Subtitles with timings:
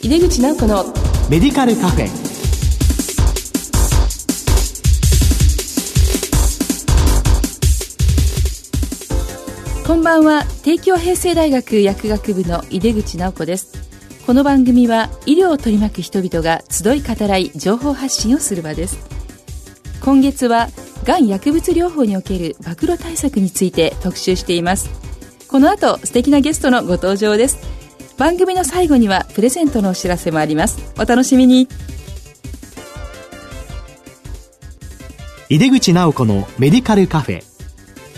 [0.00, 0.84] 井出口直子の
[1.28, 2.06] メディカルカフェ。
[9.84, 10.44] こんばんは。
[10.62, 13.72] 帝京平成大学薬学部の井出口直子です。
[14.24, 19.00] この番組は医療を取り巻く人々が集い語らい情報発信をする場です。
[20.00, 20.68] 今月は
[21.02, 24.90] がん薬物療法における暴露対策について特集しています。
[25.48, 27.77] この後素敵なゲストのご登場です
[28.18, 30.92] 番組の最後にはプレゼントのお知らせもあります。
[30.98, 31.68] お楽しみに。
[35.48, 37.42] 井出口直子のメディカルカフェ。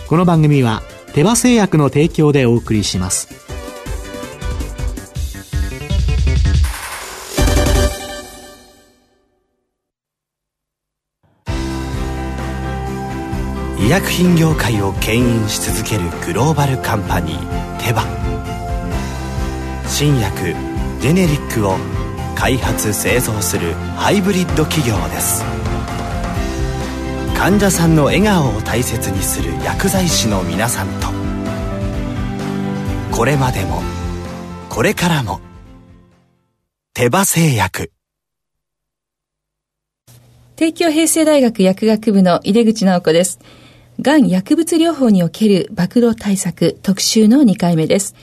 [0.08, 0.82] この番組は
[1.12, 3.28] 手羽製薬の提供でお送りします。
[13.78, 18.29] 医薬品業界を牽引し続けるグローバルカンパニーテバ
[20.00, 20.54] 新薬
[20.98, 21.76] ジェネリックを
[22.34, 25.44] 開発製造するハイブリッド企業です。
[27.36, 31.08] 患者さんの笑顔を大切にする薬剤師の皆さんと。
[33.14, 33.82] これまでも
[34.70, 35.42] これからも
[36.94, 37.92] 手羽製薬。
[40.56, 43.38] 帝京平成大学薬学部の井出口直子です。
[44.00, 48.14] がん薬物療法における暴露対策特集の2回目です。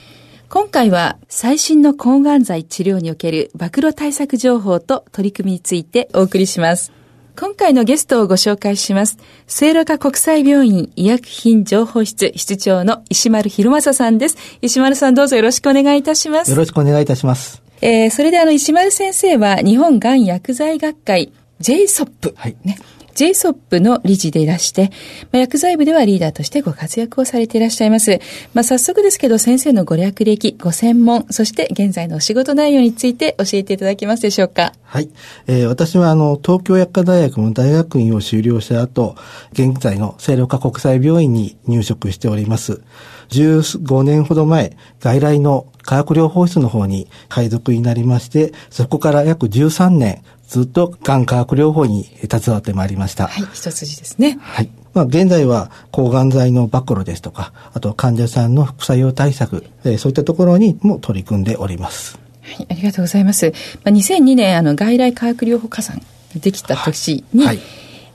[0.50, 6.90] 今回は最新の抗がん剤治療における暴露対策情報と取り組みについてお送りします
[7.36, 9.16] 今回のゲストをご紹介します。
[9.46, 14.36] 聖路加国際病院医薬品情報室室長の石丸博正さんです。
[14.60, 16.50] 石丸さんどうぞよろしくお願いいたします。
[16.50, 17.62] よろしくお願いいたします。
[17.80, 22.76] えー、それであの石丸先生は日本がん薬剤学会 JSOP、はい、ね、
[23.18, 24.92] JSOP の理事でいらして、
[25.32, 28.20] まあ、薬剤部ではリーダーとしてご活躍をされていらっしゃいます。
[28.54, 34.72] まあ、早速ですけど、先生のご略歴、ご専門、そして現在のお仕事内容について教えていただけますでしょうか？
[34.84, 35.10] はい。
[35.48, 39.16] えー、私は、あの、東京薬科大学の大学院を修了した後、
[39.52, 42.82] 現在の聖路加国際病院に入職しております。
[43.30, 53.28] 15年ほど前、外来の化学療法室の方に配属になりまして、そこから約13年、ずっとがん化学療法に携わってまいりました。
[53.28, 54.38] はい、一筋ですね。
[54.40, 54.70] はい。
[54.94, 62.18] まあ、現在は抗がん剤の暴露ですとか、あと患者さんの副作用対策、えー、そういったところにも取り組んでおります。
[62.42, 63.52] はい、ありがとうございます。
[63.84, 66.00] まあ、2002年、あの、外来化学療法加算
[66.34, 67.58] できた年に、はい、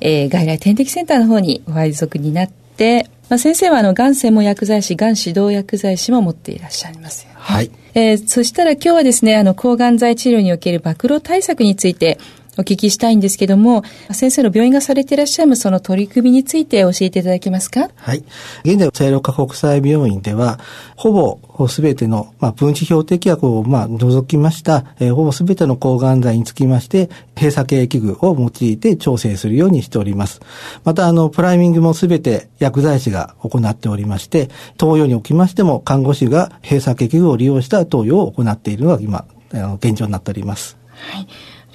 [0.02, 7.36] えー、外来点滴センターの方にご配属になって、まあ、先生はあの、がん専門薬剤師、がん指導薬剤師も持っていらっしゃいますよ、ね。
[7.38, 7.70] はい。
[7.96, 12.18] えー、そしたら今日はですね、あの、抗がん剤治療における暴露対策について
[12.58, 17.90] お聞きしたいんですけども、先生の病院がされていらっしゃるその取り組みについて教えていただけますか？
[17.96, 18.24] はい。
[18.64, 20.60] 現在、聖路加国際病院では、
[20.96, 30.40] ほぼすべての、まあ、分子標的薬を、まあ、除きました、えー、ほぼすべての抗がん剤につきまして、閉鎖系器具を用いて調整するようにしております。
[30.84, 40.78] また、あの、プライミングもすべて薬剤師が行っておりまして、投与におきましても、看護師が閉鎖系器具を利用した投与を行っているのが今、あの現状になっております。
[40.94, 41.28] はい。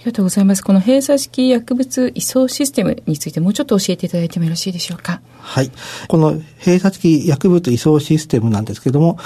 [0.08, 0.64] ありがとうございます。
[0.64, 5.20] この閉鎖式薬物移送システムについてもうちょっと教えていただいてもよろしいでしょうか？
[5.38, 5.70] はい。
[6.08, 6.30] この
[6.60, 9.19] 閉鎖式薬物移送システムなんですけども、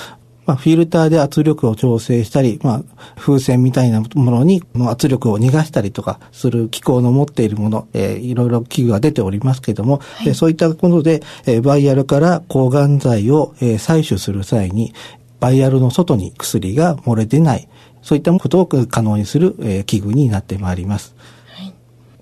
[0.45, 14.93] まあ、フィルターで圧力を調整したり、まあ、風船みたいなものに圧力を逃がしたりとかする機構の持っているもの、えー、いろいろ器具が出ておりますけれども、はい、そういったことで、えー、バイアルから抗がん剤を、えー、採取する際に、
[15.39, 17.69] バイアルの外に薬が漏れ出ない、
[18.03, 21.15] そういったことを可能にする、えー、器具になってまいります。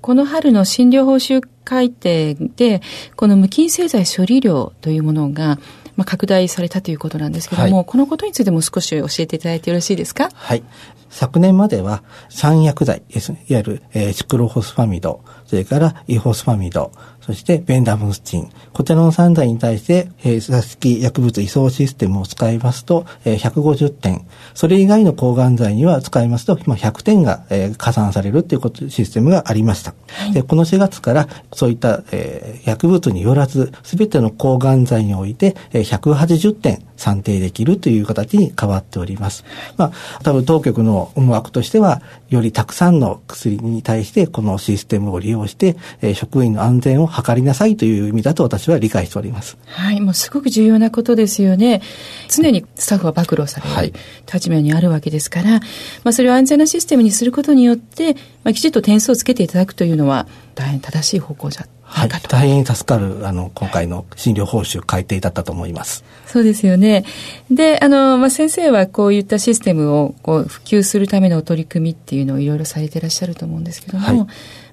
[0.00, 2.80] この春の診療報酬改定で、
[3.16, 5.58] この無菌製剤処理量というものが、
[5.96, 10.30] まあ、拡大されたということなんですけれども、はい、このことについても少し教えていただいてよろしいですか？
[10.32, 10.62] はい。
[11.10, 16.92] 昨年までは三薬剤、いわゆる、えー、シクロホスファミド、それからイホスファミド、
[17.30, 18.50] そしてベンダムスチン。
[18.72, 24.26] こちらの3剤に対して、えー、座敷薬物移送システムを使いますと、えー、150点。
[24.54, 29.94] それ以外の抗がん剤には使いますと、今100点が、えー、加算されるということ、システムがありました。
[30.08, 39.44] はい、でこの4月から、そういった、えー、薬物によらず、すべての抗がん剤において、えー、180点算定できるという形に変わっております。
[39.76, 39.92] まあ、
[40.24, 49.56] 多分当局の思惑としては、よりたくさんの薬に対してこのシステムを利用して、えー、職員の安全を測りなさいという意味だと私は理解しております。
[49.66, 51.82] はい、もうすごく重要なことですよね。
[52.28, 53.94] 常にスタッフは暴露される
[54.32, 55.60] 立場にあるわけですから、ま
[56.06, 58.14] あそれを安全なシステムにすることによって、
[58.44, 66.04] まあきちっと点数をつけていただくというのは大変正しい方向じゃはい、大変助かる、あの、今回の診療報酬改定だったと思います。
[66.26, 67.04] そうですよね。
[67.50, 74.26] で、あの、まあ、先生はこういったシステムをこう普及するための取り組みっていうのをいろいろされていらっしゃると思うんですけども、はい、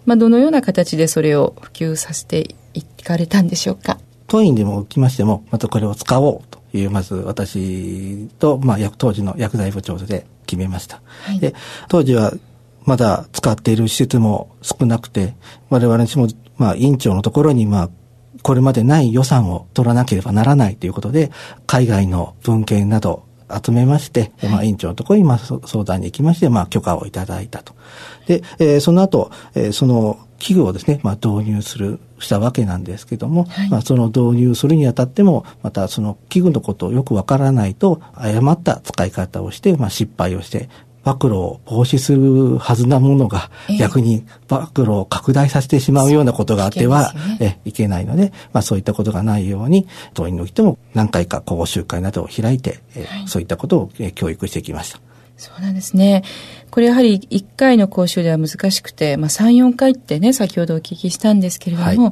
[0.08, 4.00] まあ、どのような形でそれを普及させていかれたんでしょうか？
[4.26, 11.02] 当院でも起きましても、またこれを使おうという、まず私と、まあ、当時の薬剤部長で決めました。
[11.24, 11.54] はい、で、
[11.90, 12.34] 当時は
[12.86, 15.36] まだ使っている施設も少なくて、
[15.70, 16.28] 我々も
[16.58, 17.90] まあ、委員長のところに、まあ、
[18.44, 21.32] これまでない予算を取らなければならないということで、
[21.66, 23.27] 海外の文献など
[23.64, 27.74] 集めまして、はい、まあ、委員長のところに、まあ、相談に行きまして、まあ、許可をいただいたと。
[28.28, 40.70] で、えー、その後、えー、その器具をですね、まあ、導入する、したわけなんですけども、はい、まあ、その導入するにあたっても、またその器具のことをよくわからないと、誤った使い方をして、まあ、失敗をして、
[41.08, 43.50] 暴露を防止するはずなものが、
[43.80, 55.00] 逆に暴露を拡大させてしまうようなことがあっては、ね、えいけないので、まあそういったことがないように、当院においても何回か講習会などを開いて、えはい、そういったことを、え教育してきました。
[55.38, 56.24] そうなんですね。
[56.72, 62.10] これやはり1回の講習では難しくて、まあ3、4回ってね、先ほどお聞きしたんですけれども、はい、ま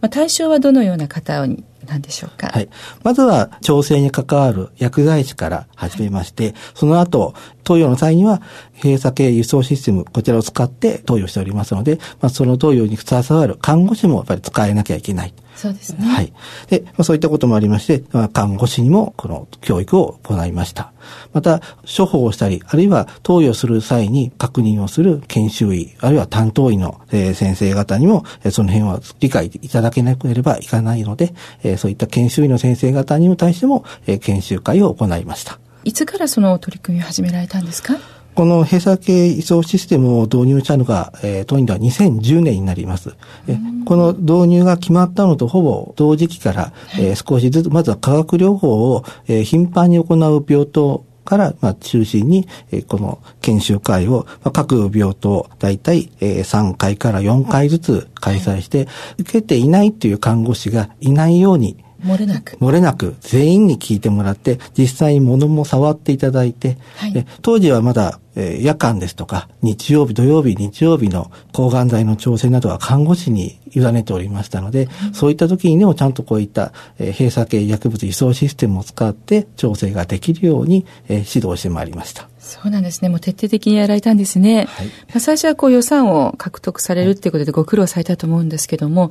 [0.00, 2.48] あ対象はどのような方になんでしょうか？
[2.48, 2.68] はい。
[3.02, 7.34] まずは調整に関わる薬剤師から始めまして、はい、その後、
[7.64, 8.42] 投与の際には、
[8.82, 15.34] 閉鎖系輸送システム、こちらを使って投与しておりますので、まあ、その投与に携わる看護師もやっぱり使えなきゃいけない。
[15.56, 16.06] そうですね。
[16.06, 16.32] はい。
[16.68, 20.92] で、まあ、そういったこともありまして、まあ、看護師にもこの教育を行いました。
[21.32, 31.32] また、処方をしたり、あるいは投与する際に確認をする研修医、あるいは担当医の、えー、先生方にも、えー、その辺は理解いただけなければいかないので、
[31.62, 35.58] えー、そういった研修医の先生方にも対しても、えー、研修会を行いました。
[35.84, 37.94] いつからその取り組みを始められたんですか？
[38.36, 43.16] この閉鎖系移送システムを導入したのが、えー、当院では2010年になります。
[43.48, 58.86] えこの導入が決まったのとほぼ同時期から、えー、少しずつ、まずは化学療法を、えー、頻繁に行う病棟から、まあ、中心に、えー、この研修会を、まあ、各病棟、だいたい、えー、3回から4回ずつ開催して、
[59.16, 62.56] 受けていないという看護師がいないように、漏れなく。
[62.56, 82.28] 漏れなく、全員に聞いてもらって、実際に物も触っていただいて、はい、当時はまだ、えー、夜間ですとか、日曜日、土曜日、日曜日の抗がん剤の調整などは看護師に委ねておりましたので、うん、そういった時にでもちゃんとこういった、えー、閉鎖系薬物移送システムを使って調整ができるように、えー、指導してまいりました。
[82.46, 83.08] そうなんですね。
[83.08, 84.66] もう徹底的にやられたんですね。
[84.68, 89.10] はい、まあ、最初はこう予算を獲得されるっていうことでご苦労されたと思うんですけども、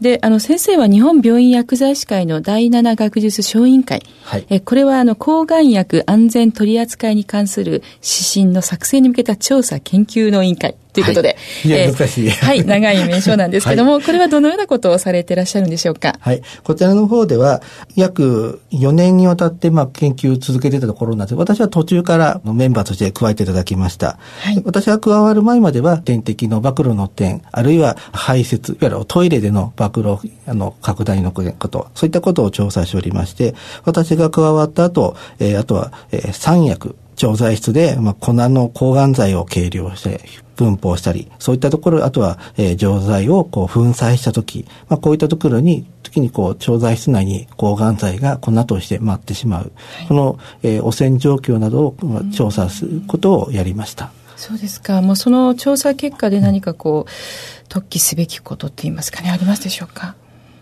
[0.00, 4.00] で、あの、先生は日本病院薬剤師会の第7学術小委員会。
[4.22, 4.46] はい。
[4.48, 10.76] え、これは、あの、抗がん薬安全取扱いに関する指針の作成に向けた調査研究の委員会。
[11.04, 11.28] ということで。
[11.28, 11.34] は
[11.68, 12.30] い、えー、難しい。
[12.30, 16.16] はい、長い名称なんですけども、はい、これはどのようなことをされていらっしゃるんでしょうか？
[16.20, 16.42] はい。
[16.64, 17.62] こちらの方では、
[17.96, 24.18] 約4年にわたって、まあ、研究を続けてたところなんです私は途中からメンバーとして加えていただきました。
[24.40, 24.62] はい。
[24.64, 33.54] 私が加わる前までは、点滴の暴露の点、あるいは排泄、いわゆるトイレでの暴露、あの、拡大のこと、そういったことを調査しておりまして、
[33.84, 40.20] 私が加わった後、えー、あとは、えー、三薬、調剤室で、まあ、粉の抗がん剤を計量して、
[40.58, 49.72] 分法したり、そういったところ、あとは、えー、錠剤をこう粉砕したとき、まあ、こういったところに、時にこう、調剤室内に抗がん剤が粉として舞ってしまう。
[49.98, 54.10] はい、この、えー、汚染状況などを、まあ、調査することをやりました。
[54.36, 55.00] そうですか。
[55.00, 60.14] もうその調査結果で何かこう、突起すべきことって言いますかね、ありますでしょうか？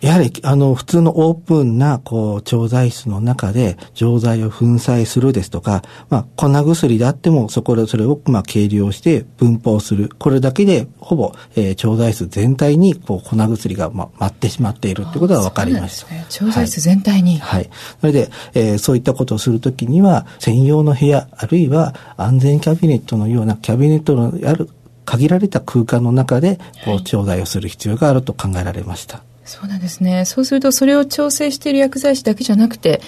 [0.07, 10.13] やはり、あの、普通のオープンな、こう、調剤室の中で、錠剤を粉砕するですとか、まあ、粉薬であっても、そこでそれを、まあ、計量して分包する。
[10.21, 16.15] これだけで、ほぼ、えー、調剤室全体に、こう、粉薬が、まあ、舞ってしまっているってことが分かりました。
[16.15, 17.41] ね、調剤室全体に。
[17.41, 17.61] はい。
[17.63, 17.71] はい、
[18.01, 24.71] それで、えー、そういったことをするときには、専用の部屋、あるいは安全キャビネットのようなキャビネットのある
[25.05, 29.17] 限られた空間の中で、こう、調剤をする必要があると考えられました。
[29.17, 30.25] はいそうなんですね。
[30.25, 33.01] そうすると、それを調整している薬剤師だけじゃなくて、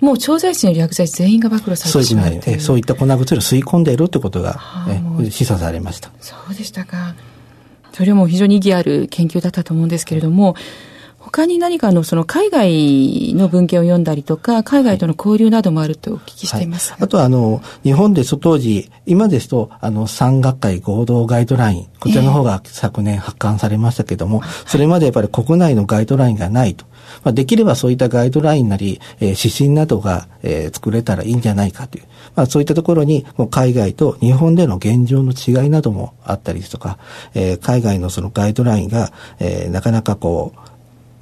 [0.00, 4.58] もう調剤室にいる薬剤師全員が暴露されてしまうそうそういった粉薬を吸い込んでいるということが、
[4.88, 6.10] え示唆されました。
[6.20, 7.14] そうでしたか。
[7.92, 10.56] それも非常に意義ある研究だったと思うんですけれども、
[11.32, 16.92] 他に何かのその海外の文献を読んだりとか、海外との交流などもあるとお聞きしています。
[16.92, 26.84] はい、あとは、あの、日本で当時、今ですと、あの、産学会合同ガイドライン、こちらの方が昨年発刊されましたけども、えー、それまでやっぱり国内のガイドラインがないと。
[27.24, 32.04] まあ、できればそういったガイドラインなり、えー、指針などが、えー、作れたらいいんじゃないかという。
[32.36, 36.98] まあ、そういったところに、海外と日本での現状の違いなどもあったりですとか、
[37.32, 40.71] えー、海外のそのガイドラインが、えー、なかなかこう、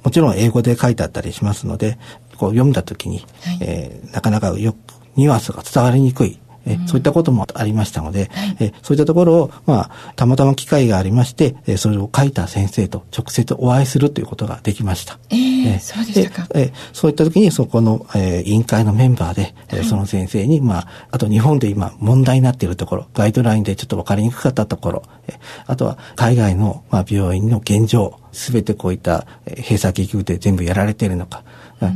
[0.03, 1.97] もちろん英語で書いてあったりしますので、
[2.37, 4.77] こう読んだときに、はい、えー、なかなかよく
[5.15, 15.19] ニュアンスが伝わりにくいえ、そういったこともありましたので、はい、えそういったところを、まあ、たまたま機会がありまして、えそれを書いた先生と直接お会いするということができました。
[15.29, 16.47] えー、えそうでしたか。
[16.53, 25.33] えそういった時に、そこの、え委員会のメンバーで、え、はい、その先生に、まあ、あと日本で今問題になっているところ、ガイドラインでちょっと分かりにくかったところ、え
[25.65, 31.43] あとは海外の、まあ、病院の現状、すべてこういった、え閉鎖結局で全部やられているのか、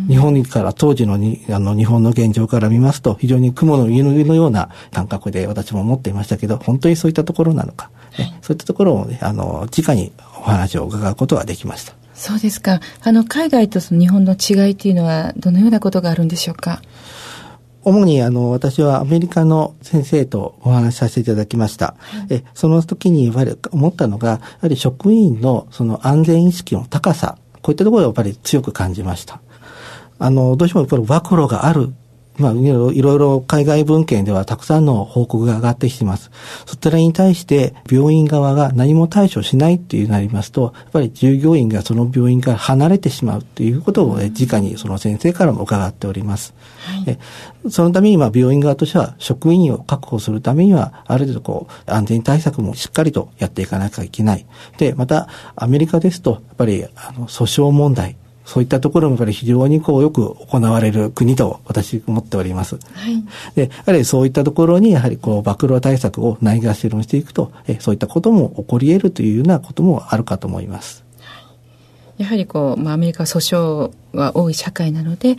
[0.08, 11.94] 日本から当時のにあの日本の現状から見ますと非常に雲の上のような感覚で私も思っていましたけど本当にそういったところなのか、はい、そういったところを、ね、あの直にお話を伺うことができました。
[12.14, 12.80] そうですか。
[13.04, 16.82] あの海外とその日本の違いというのはどのようなことがあるんでしょうか？
[17.84, 21.96] 主にあの私はアメリカの先生とお話しさせていただきました。
[22.00, 23.32] はい、えその時に
[23.72, 29.40] 思ったのが、やはり職員のその安全意識の高さ、こういったところをやっぱり強く感じました。
[30.20, 31.94] あの、どうしてもやっぱり暴露がある
[32.38, 36.32] まあ、いろいろ海外文献ではたくさんの報告が上がってきています。
[36.66, 46.54] そちらに対して病院側が何も対処しないっていうなりますと、やっぱり従業員がその病院から離れてしまうっていうことを、ね、直にその先生からも伺っております。
[47.06, 47.20] はい、
[47.70, 54.46] そのためにまあ病院側としては職員を確保するためには、ある程度こう安全対策もしっかりとやっていかなきゃいけない。
[54.78, 62.76] で、またアメリカですと、やっぱりあの訴訟問題、そういったところもやっぱり非常にこうよく行われる国と私思っております。
[62.76, 63.24] はい、
[63.56, 71.04] で、やはりそういったところにやはりこう暴露対策をないがしろにしていくと、えそういったことも起こり得るというようなこともあるかと思います。
[72.18, 75.38] やはりこう、まあ、アメリカ訴訟が多い社会なので、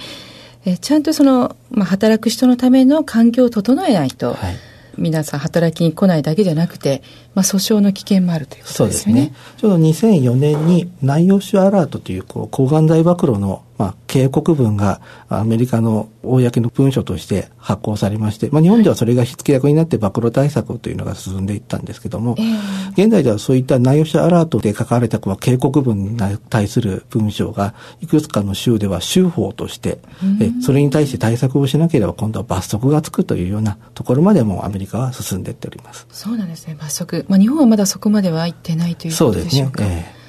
[0.64, 4.56] えちゃんとその、まあ、働く人のための環境を整えないと、はい
[4.98, 7.02] 皆さん働きに来ないだけじゃなくて、
[7.34, 9.32] まあ、訴訟の危険もあるということですよね。
[9.56, 26.18] ちょうど2004年に内容種アラートというこう抗がん剤暴露のまあ、警告文がアメリカの公の文書として発行されまして、まあ、日本ではそれが火付け役になって暴露対策というのが進んでいったんですけども、えー、現在ではそういった内容者アラートで書かれた警告文に
[26.48, 29.98] 対する文章がいくつかの州では州法として、
[30.40, 36.06] えそれに対して対策をしなければ今度は罰則がつくというようなところまでもアメリカは進んでいっております。
[36.10, 37.26] そうなんですね、罰則。
[37.28, 39.82] まあ、日本はまだそこまでは行ってないということでしょうか。
[39.82, 40.06] そうですね。
[40.18, 40.25] えー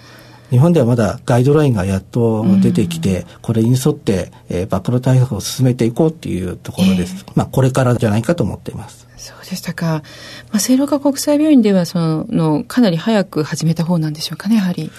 [0.49, 7.25] 日本ではまだガイドラインがやっと出てきて、これに沿って、えー、暴露対策を進めていこうっていうところです。
[7.27, 9.07] えー、まあ、これからじゃないかと思っています。
[9.17, 10.03] そうでしたか。
[10.51, 14.89] まあ、聖路加国際病院では、その、かなり早く始めた方なんでしょうかね、やはり。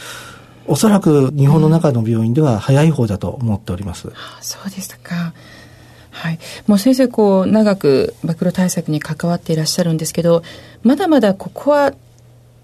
[0.66, 4.08] おそらく日本の中の病院では早い方だと思っております。
[4.08, 5.32] うん、そうでしたか。
[6.10, 10.42] はい、もう先生こう長く暴露対策に関わっていらっしゃるんですけど
[10.82, 11.94] まだまだここは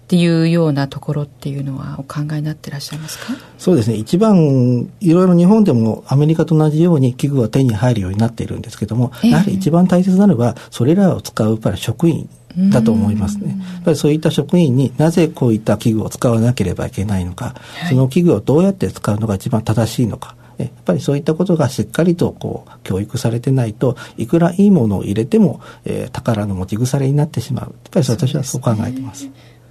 [0.05, 3.33] っていうようなところっていうのはお考えになってらっしゃいますか？
[3.57, 3.95] そうですね。
[3.95, 12.29] 一番、いろいろ日本でもアメリカと同じように器具は手に入るようになっているんですけども、えー、やはり一番大切なのは、それらを使うやっぱり職員
[12.69, 13.57] だと思いますね。
[13.73, 27.65] やっぱりそういった職員になぜこういった器具を使わなければいけないのか、はい、その器具をどうやって使うのが一番正しいのか、やっぱりそういったことがしっかりとこう教育されてないといくらいいものを入れても、えー、宝の持ち腐れになってしまう。
[27.65, 29.27] やっぱり私はそう考えています。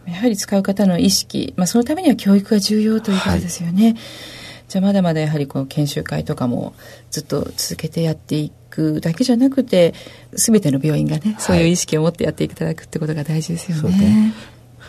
[0.07, 3.85] やはり使う方の意識、まあ、そのためには教育が重要ということですよね。
[3.85, 3.97] はい、
[4.69, 6.75] じゃあまだまだやはりこう研修会とかも
[7.11, 9.95] ずっと続けてやっていくだけじゃなくて
[10.33, 13.99] 全ての病院がね、そういう意識を持ってやっていただくってことが大事ですよね。
[13.99, 14.35] ね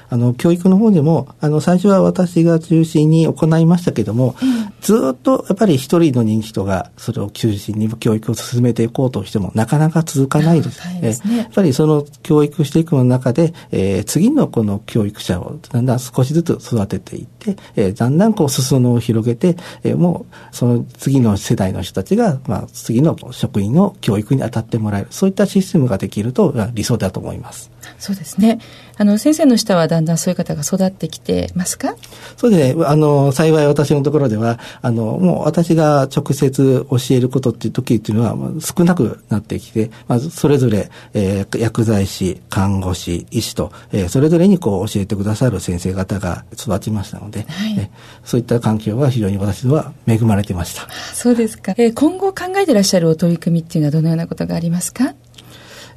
[0.10, 11.02] あの、教育の方でも、あの、最初は私が中心に行いましたけども、うん、ずっとやっぱり一人の人気人がそれを中心に教育を進めていこうとしても、なかなか続かないです。
[11.02, 27.72] ですね、やっぱりその教育していくの中で、えー、次のこの教育者をだんだん少しずつ育てていって、えー、だんだんこう裾野を広げて、えー、もうその次の世代の人たちが、まあ、次の職員の教育に当たってもらえる、そういったシステムができると理想だと思います。
[27.98, 28.60] そうですね。
[28.98, 31.96] あの、先生の下はだんだんそういう方が育ってきてますか？
[32.38, 32.86] そうですね。
[32.86, 47.92] あの、幸い私のところでは、あの、もう私が直接教えることっていう時っていうのは少なくなってきて、まずそれぞれ、えー、薬剤師、看護師、医師と、えー、それぞれにこう教えてくださる先生方が育ちましたので、はい、
[48.24, 50.88] そういった環境は非常に私は恵まれてました。
[51.14, 51.74] そうですか。
[51.78, 55.16] えー、今後考えていらっしゃるお取り組みっていうのはどのようなことがありますか？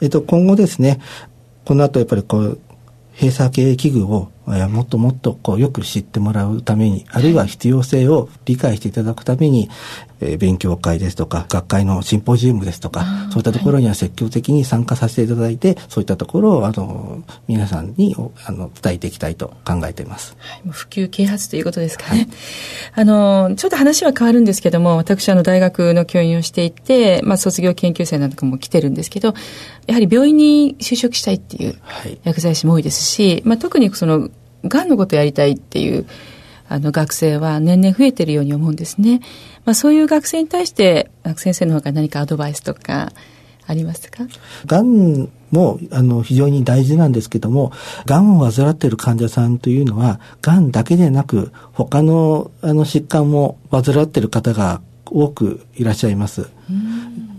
[0.00, 1.00] えっと、今後ですね、
[1.64, 2.60] この後やっぱりこう、
[3.18, 4.30] 閉鎖系器具を
[4.68, 9.68] もっともっとこうよく知ってもらうために、あるいは必要性を理解していただくために、
[10.20, 20.36] えー、勉強会ですとか、学会のシンポジウムですとか、そういったところには積極的に参加させていただいて、はい、そういったところを、あの、皆さんにあの伝えていきたいと考えています。
[20.38, 22.28] はい、普及啓発ということですかね。
[22.92, 29.34] はい、あの、ちょっと話は変わるんですけども、私、あの、大学の教員をしていて、まあ、卒業研究生なんかも来てるんですけど、
[29.86, 31.78] やはり病院に就職したいっていう
[32.24, 34.28] 薬剤師も多いですし、まあ、特にその、
[34.64, 36.06] がんのことやりたいっていう、
[36.68, 39.20] あの学生は年々増えてるように思うんですね。
[39.64, 43.12] まあ、そういう学生に対して先生の方から何かアドバイスとか
[43.66, 44.24] ありますか？
[44.66, 47.72] がんもあの非常に大事なんですけども、
[48.04, 56.48] がんを患っている患者さんというのは、がんだけでなく、他のあの疾患も患っている方が多くいらっしゃいます。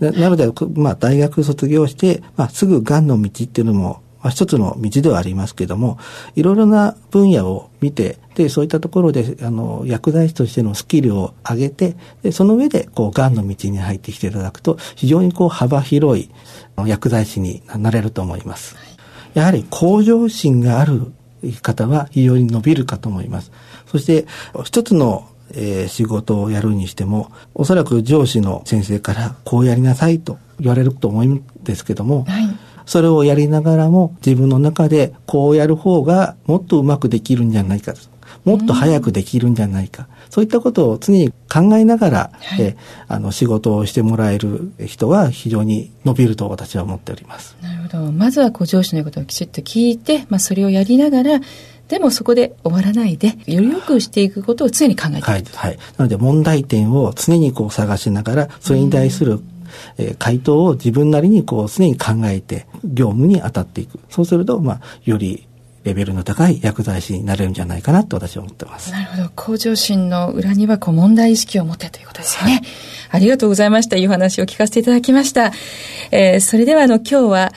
[0.00, 5.98] なので、まあ、大学卒業して、まあ、すぐがんの道っていうのもまあ、一つの道ではありますけども、
[6.36, 16.30] いろいろな分野を見て、で、そういったところで、あの、薬剤師としてのスキルを上げて、で、その上で、こう、癌の道に入ってきていただくと、非常にこう、幅広い
[16.86, 18.76] 薬剤師になれると思います。
[19.34, 21.12] やはり、向上心がある
[21.62, 23.50] 方は非常に伸びるかと思います。
[23.86, 24.26] そして、
[24.64, 32.48] 一つのえー、仕事をやるにしても、おそらく上司の先生からこうやりなさいと言われると思うんですけども、はい、
[32.90, 37.94] それをやりながらも自分の中でこうやる方がもっとうまくできるんじゃないか
[38.44, 47.56] もっと早くできるんじゃないか、そういったことを常に考えながら、はい、えあの仕事をしてもらえる人は非常に伸びると私は思っております。
[47.62, 48.12] なるほど。
[48.12, 51.40] まずはこう上司の言うことをきちっと聞いて、まあ、それをやりながら
[51.86, 55.26] でもそこで終わらないで、より良くしていくことを常に考えていく。
[55.26, 55.44] はい。
[55.54, 55.78] はい。
[55.96, 59.40] なので問題点を常にこう探しながら、それに対する
[59.98, 63.98] えー、回答を自分なりにこう常に考えて業務に当たっていく。
[64.08, 65.46] そうすると、まあ、より
[65.84, 68.92] レベルの高い薬剤師になれるんじゃないかなと私は思ってます。
[68.92, 69.30] なるほど。
[69.34, 72.52] 向上心の裏にはこう問題意識を持ってということですよね。
[72.52, 72.62] はい、
[73.10, 73.96] ありがとうございました。
[73.96, 75.52] いいお話を聞かせていただきました。
[76.10, 77.52] えー、それではあの今日は、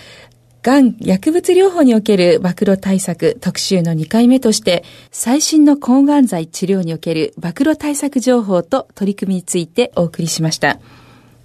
[0.62, 10.80] がん薬物療法における暴露対策特集の2回目として、最新の抗がん剤治療における暴露対策情報と取り組みについてお送りしました。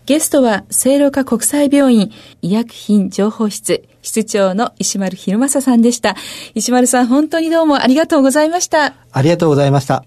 [0.09, 2.11] ゲストは、聖路加国際病院
[2.41, 6.17] 医薬品情報室室長の石丸博正さんでした。
[6.55, 8.95] 石丸さん、本当にどうもありがとうございました。
[9.13, 10.07] ありがとうございました。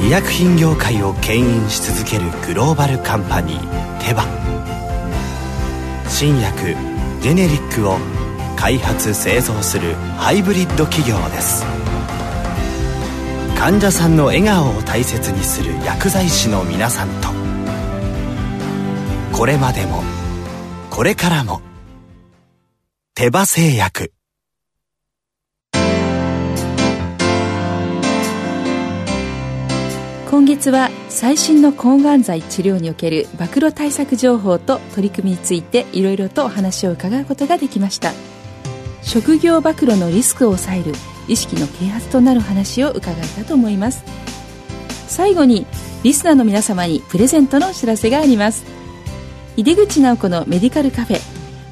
[0.00, 4.24] 医薬品業界を牽引し続けるグローバルカンパニーテバ
[6.08, 6.74] 新薬
[7.20, 7.96] ジェネリックを
[8.56, 11.64] 開発製造するハイブリッド企業です
[13.58, 17.28] 患者さんの笑顔を大切にする薬剤師の皆さんと。
[19.36, 20.04] これまでも
[20.90, 21.60] これからも
[23.16, 24.12] 手羽製薬。
[30.30, 38.12] 今月は最新の抗がん剤治療における暴露対策情報と取り組みについていろいろとお話を伺うことができました。
[39.02, 40.94] 職業暴露のリスクを抑える
[41.28, 44.02] 意識の啓発となる話を伺えたと思います。
[45.06, 45.66] 最後に
[46.02, 48.64] リスナーの皆様にプレゼントのお知らせがあります。
[49.56, 51.20] 井出口直子のメディカルカフェ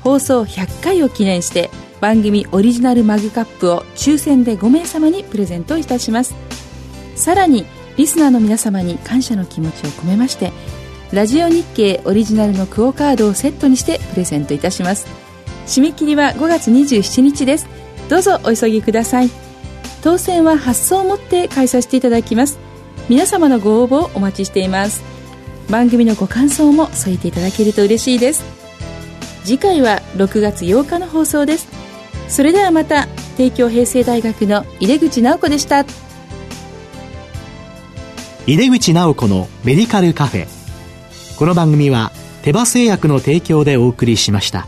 [0.01, 6.35] 放送100回を記念して番組オリジナルマグカップを抽選で5名様にプレゼントいたします。
[7.15, 7.65] さらに
[7.97, 10.53] リスナーの皆様に感謝の気持ちを込めまして
[11.13, 15.07] ラジオ日経オリジナルのクオカードをセットにしてプレゼントいたします。
[15.67, 17.67] 締め切りは5月27日です。
[18.09, 19.46] どうぞお急ぎください。
[20.03, 22.59] 当選は発送をもって開催していただきます。
[23.09, 25.03] 皆様のご応募をお待ちしています。
[25.71, 28.45] 番組のご感想も添えていただけると嬉しいです。
[29.45, 31.69] 次回は6月8日の放送です。
[32.29, 33.07] それではまた
[33.37, 35.85] 帝京平成大学の井出口直子でした。
[38.47, 40.47] 井出口直子のメディカルカフェ。
[41.37, 44.67] この番組は手羽製薬の提供でお送りしました。